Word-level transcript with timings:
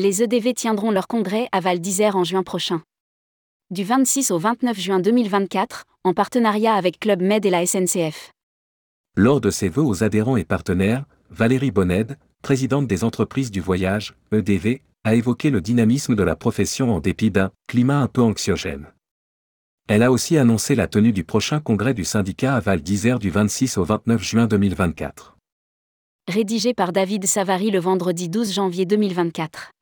Les 0.00 0.22
EDV 0.22 0.54
tiendront 0.54 0.92
leur 0.92 1.08
congrès 1.08 1.48
à 1.50 1.58
Val 1.58 1.80
d'Isère 1.80 2.14
en 2.14 2.22
juin 2.22 2.44
prochain. 2.44 2.82
Du 3.72 3.82
26 3.82 4.30
au 4.30 4.38
29 4.38 4.78
juin 4.78 5.00
2024, 5.00 5.86
en 6.04 6.14
partenariat 6.14 6.74
avec 6.74 7.00
Club 7.00 7.20
Med 7.20 7.44
et 7.44 7.50
la 7.50 7.66
SNCF. 7.66 8.30
Lors 9.16 9.40
de 9.40 9.50
ses 9.50 9.68
vœux 9.68 9.82
aux 9.82 10.04
adhérents 10.04 10.36
et 10.36 10.44
partenaires, 10.44 11.04
Valérie 11.30 11.72
Bonned, 11.72 12.16
présidente 12.42 12.86
des 12.86 13.02
entreprises 13.02 13.50
du 13.50 13.60
voyage, 13.60 14.14
EDV, 14.30 14.82
a 15.02 15.16
évoqué 15.16 15.50
le 15.50 15.60
dynamisme 15.60 16.14
de 16.14 16.22
la 16.22 16.36
profession 16.36 16.94
en 16.94 17.00
dépit 17.00 17.32
d'un 17.32 17.50
climat 17.66 17.98
un 17.98 18.06
peu 18.06 18.22
anxiogène. 18.22 18.86
Elle 19.88 20.04
a 20.04 20.12
aussi 20.12 20.38
annoncé 20.38 20.76
la 20.76 20.86
tenue 20.86 21.12
du 21.12 21.24
prochain 21.24 21.58
congrès 21.58 21.92
du 21.92 22.04
syndicat 22.04 22.54
à 22.54 22.60
Val 22.60 22.82
d'Isère 22.82 23.18
du 23.18 23.30
26 23.30 23.78
au 23.78 23.84
29 23.84 24.22
juin 24.22 24.46
2024. 24.46 25.36
Rédigé 26.28 26.72
par 26.72 26.92
David 26.92 27.26
Savary 27.26 27.72
le 27.72 27.80
vendredi 27.80 28.28
12 28.28 28.52
janvier 28.52 28.86
2024. 28.86 29.72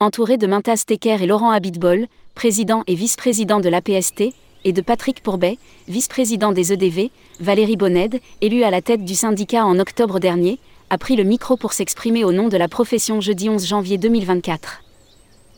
Entouré 0.00 0.38
de 0.38 0.46
Mintas 0.46 0.84
Tecker 0.86 1.22
et 1.22 1.26
Laurent 1.26 1.50
Abitbol, 1.50 2.06
président 2.34 2.84
et 2.86 2.94
vice-président 2.94 3.60
de 3.60 3.68
l'APST, 3.68 4.32
et 4.64 4.72
de 4.72 4.80
Patrick 4.80 5.22
Pourbet, 5.22 5.58
vice-président 5.88 6.52
des 6.52 6.72
EDV, 6.72 7.10
Valérie 7.40 7.76
Bonned, 7.76 8.20
élue 8.40 8.62
à 8.62 8.70
la 8.70 8.80
tête 8.80 9.04
du 9.04 9.14
syndicat 9.14 9.64
en 9.64 9.78
octobre 9.78 10.20
dernier, 10.20 10.60
a 10.90 10.98
pris 10.98 11.16
le 11.16 11.24
micro 11.24 11.56
pour 11.56 11.72
s'exprimer 11.72 12.24
au 12.24 12.32
nom 12.32 12.48
de 12.48 12.56
la 12.56 12.68
profession 12.68 13.20
jeudi 13.20 13.48
11 13.48 13.66
janvier 13.66 13.98
2024. 13.98 14.82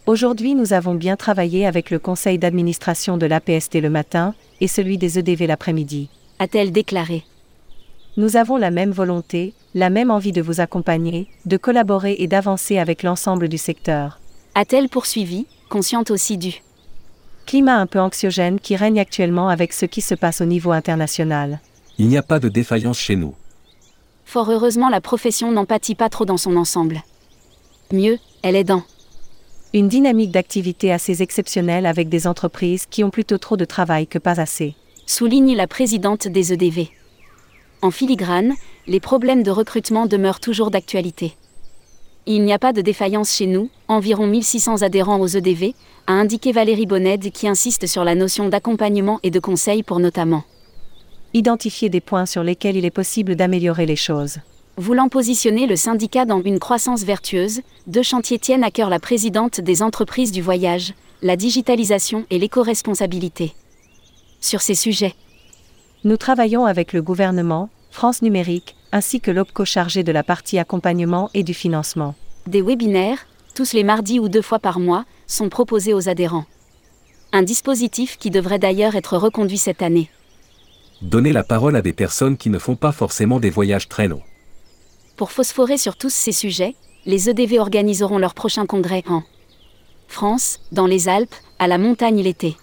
Aujourd'hui, 0.07 0.55
nous 0.55 0.73
avons 0.73 0.95
bien 0.95 1.17
travaillé 1.17 1.67
avec 1.67 1.91
le 1.91 1.99
conseil 1.99 2.39
d'administration 2.39 3.19
de 3.19 3.27
l'APST 3.27 3.75
le 3.81 3.91
matin 3.91 4.35
et 4.61 4.69
celui 4.69 4.99
des 4.99 5.19
EDV 5.19 5.47
l'après-midi. 5.47 6.09
A-t-elle 6.39 6.73
déclaré 6.73 7.25
Nous 8.17 8.37
avons 8.37 8.57
la 8.57 8.71
même 8.71 8.91
volonté, 8.91 9.55
la 9.75 9.91
même 9.91 10.11
envie 10.11 10.33
de 10.33 10.43
vous 10.43 10.61
accompagner, 10.61 11.29
de 11.47 11.57
collaborer 11.57 12.17
et 12.19 12.27
d'avancer 12.27 12.79
avec 12.79 13.03
l'ensemble 13.03 13.49
du 13.49 13.59
secteur. 13.59 14.19
A-t-elle 14.55 14.89
poursuivi, 14.89 15.47
consciente 15.69 16.11
aussi 16.11 16.39
du 16.39 16.55
climat 17.47 17.77
un 17.77 17.87
peu 17.87 17.99
anxiogène 17.99 18.61
qui 18.61 18.77
règne 18.77 19.01
actuellement 19.01 19.49
avec 19.49 19.73
ce 19.73 19.85
qui 19.85 20.01
se 20.01 20.15
passe 20.15 20.41
au 20.41 20.45
niveau 20.45 20.71
international. 20.71 21.61
Il 21.99 22.07
n'y 22.07 22.17
a 22.17 22.23
pas 22.23 22.39
de 22.39 22.49
défaillance 22.49 22.99
chez 22.99 23.17
nous. 23.17 23.35
Fort 24.25 24.51
heureusement, 24.51 24.89
la 24.89 25.01
profession 25.01 25.51
n'en 25.51 25.65
pâtit 25.65 25.97
pas 25.97 26.09
trop 26.09 26.25
dans 26.25 26.37
son 26.37 26.57
ensemble. 26.57 27.03
Mieux, 27.93 28.19
elle 28.43 28.55
est 28.55 28.65
dans 28.65 28.85
une 29.73 29.89
dynamique 29.89 30.31
d'activité 30.31 30.93
assez 30.93 31.23
exceptionnelle 31.23 31.87
avec 31.87 32.09
des 32.09 32.27
entreprises 32.27 32.87
qui 32.87 33.03
ont 33.03 33.11
plutôt 33.11 33.39
trop 33.39 33.57
de 33.57 33.65
travail 33.65 34.07
que 34.07 34.19
pas 34.19 34.41
assez. 34.41 34.75
Souligne 35.07 35.57
la 35.57 35.67
présidente 35.67 36.29
des 36.29 36.53
EDV. 36.53 36.91
En 37.83 37.91
filigrane, 37.91 38.55
les 38.87 39.01
problèmes 39.01 39.43
de 39.43 39.51
recrutement 39.51 40.07
demeurent 40.07 40.41
toujours 40.41 40.71
d'actualité. 40.71 41.35
Il 42.27 42.45
n'y 42.45 42.53
a 42.53 42.59
pas 42.59 42.73
de 42.73 42.83
défaillance 42.83 43.35
chez 43.35 43.47
nous, 43.47 43.71
environ 43.89 44.27
1600 44.27 44.83
adhérents 44.83 45.21
aux 45.21 45.27
EDV, 45.27 45.75
a 46.07 46.13
indiqué 46.13 46.53
Valérie 46.53 46.87
Bonned 46.87 47.31
qui 47.33 47.49
insiste 47.49 47.87
sur 47.87 48.05
la 48.05 48.15
notion 48.15 48.49
d'accompagnement 48.49 49.19
et 49.23 49.31
de 49.31 49.41
conseil 49.41 49.83
pour 49.83 49.99
notamment 49.99 50.45
identifier 51.33 51.89
des 51.89 52.01
points 52.01 52.27
sur 52.27 52.43
lesquels 52.43 52.77
il 52.77 52.85
est 52.85 52.91
possible 52.91 53.37
d'améliorer 53.37 53.87
les 53.87 53.97
choses. 53.97 54.39
Voulant 54.77 55.09
positionner 55.09 55.67
le 55.67 55.77
syndicat 55.77 56.25
dans 56.25 56.43
une 56.43 56.59
croissance 56.59 57.05
vertueuse, 57.05 57.61
deux 57.87 58.03
chantiers 58.03 58.39
tiennent 58.39 58.65
à 58.65 58.71
cœur 58.71 58.91
la 58.91 58.99
présidente 58.99 59.61
des 59.61 59.83
entreprises 59.83 60.33
du 60.33 60.43
voyage, 60.43 60.95
la 61.23 61.37
digitalisation 61.37 62.25
et 62.31 62.39
l'éco-responsabilité. 62.39 63.53
Sur 64.41 64.61
ces 64.61 64.75
sujets, 64.75 65.15
nous 66.03 66.17
travaillons 66.17 66.65
avec 66.65 66.93
le 66.93 67.03
gouvernement, 67.03 67.69
France 67.91 68.23
Numérique, 68.23 68.75
ainsi 68.91 69.21
que 69.21 69.31
l'OPCO 69.31 69.65
chargé 69.65 70.03
de 70.03 70.13
la 70.13 70.23
partie 70.23 70.59
accompagnement 70.59 71.29
et 71.35 71.43
du 71.43 71.53
financement. 71.53 72.15
Des 72.47 72.63
webinaires, 72.63 73.27
tous 73.55 73.75
les 73.75 73.85
mardis 73.85 74.19
ou 74.19 74.29
deux 74.29 74.43
fois 74.43 74.59
par 74.59 74.81
mois, 74.81 75.05
sont 75.27 75.51
proposés 75.51 75.93
aux 75.93 76.09
adhérents. 76.09 76.47
Un 77.33 77.43
dispositif 77.43 78.17
qui 78.19 78.31
devrait 78.31 78.59
d'ailleurs 78.59 78.97
être 78.97 79.17
reconduit 79.19 79.59
cette 79.59 79.83
année. 79.83 80.11
Donner 81.03 81.33
la 81.33 81.45
parole 81.45 81.77
à 81.77 81.83
des 81.83 81.93
personnes 81.93 82.37
qui 82.37 82.51
ne 82.51 82.59
font 82.59 82.77
pas 82.77 82.93
forcément 82.93 83.39
des 83.39 83.51
voyages 83.51 83.89
très 83.89 84.09
longs. 84.09 84.23
Pour 85.17 85.33
phosphorer 85.33 85.77
sur 85.77 85.97
tous 85.97 86.11
ces 86.11 86.33
sujets, 86.33 86.75
les 87.05 87.29
EDV 87.29 87.59
organiseront 87.59 88.19
leur 88.19 88.35
prochain 88.35 88.67
congrès 88.67 89.05
en 89.07 89.23
France, 90.09 90.61
dans 90.73 90.87
les 90.87 91.09
Alpes, 91.09 91.35
à 91.59 91.69
la 91.69 91.79
montagne 91.79 92.23
l'été. 92.23 92.57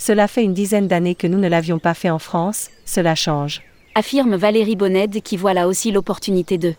Cela 0.00 0.28
fait 0.28 0.42
une 0.42 0.54
dizaine 0.54 0.88
d'années 0.88 1.14
que 1.14 1.26
nous 1.26 1.36
ne 1.36 1.46
l'avions 1.46 1.78
pas 1.78 1.92
fait 1.92 2.08
en 2.08 2.18
France, 2.18 2.70
cela 2.86 3.14
change. 3.14 3.60
Affirme 3.94 4.34
Valérie 4.34 4.74
Bonned 4.74 5.20
qui 5.20 5.36
voit 5.36 5.52
là 5.52 5.68
aussi 5.68 5.92
l'opportunité 5.92 6.56
de 6.56 6.72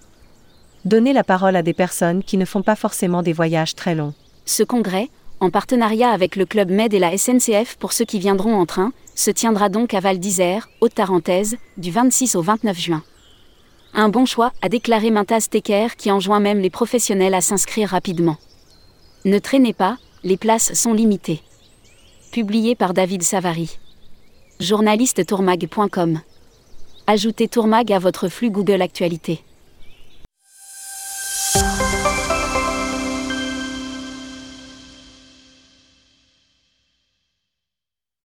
donner 0.86 1.14
la 1.14 1.24
parole 1.24 1.56
à 1.56 1.62
des 1.62 1.76
personnes 1.76 2.24
qui 2.24 2.38
ne 2.38 2.46
font 2.46 2.64
pas 2.64 2.76
forcément 2.76 3.22
des 3.22 3.32
voyages 3.32 3.76
très 3.76 3.94
longs. 3.94 4.16
Ce 4.46 4.64
congrès, 4.64 5.10
en 5.40 5.52
partenariat 5.52 6.10
avec 6.10 6.36
le 6.36 6.48
Club 6.48 6.72
Med 6.72 6.96
et 6.96 7.00
la 7.00 7.16
SNCF 7.16 7.78
pour 7.78 7.94
ceux 7.94 8.06
qui 8.06 8.18
viendront 8.18 8.56
en 8.56 8.66
train, 8.66 8.92
se 9.14 9.30
tiendra 9.30 9.70
donc 9.70 9.94
à 9.94 10.00
Val 10.00 10.18
d'Isère, 10.18 10.68
Haute-Tarentaise, 10.82 11.58
du 11.78 11.92
26 11.92 12.36
au 12.36 12.42
29 12.42 12.80
juin. 12.80 13.04
Un 13.94 14.10
bon 14.10 14.26
choix, 14.26 14.52
a 14.64 14.70
déclaré 14.70 15.12
Mintas 15.12 15.46
Tecker 15.48 15.90
qui 15.96 16.10
enjoint 16.10 16.40
même 16.40 16.60
les 16.60 16.72
professionnels 16.72 17.36
à 17.36 17.42
s'inscrire 17.42 17.90
rapidement. 17.90 18.38
Ne 19.26 19.38
traînez 19.38 19.74
pas, 19.74 19.98
les 20.24 20.38
places 20.38 20.74
sont 20.74 20.94
limitées. 20.96 21.44
Publié 22.32 22.76
par 22.76 22.94
David 22.94 23.24
Savary. 23.24 23.78
Journaliste 24.62 25.26
tourmag.com. 25.26 26.22
Ajoutez 27.06 27.50
Tourmag 27.50 27.92
à 27.92 28.00
votre 28.00 28.30
flux 28.30 28.50
Google 28.50 28.82
Actualité. 28.82 29.44